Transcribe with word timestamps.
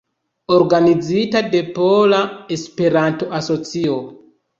Organizita 0.53 1.41
de 1.51 1.61
Pola 1.75 2.21
Esperanto-Asocio. 2.57 3.99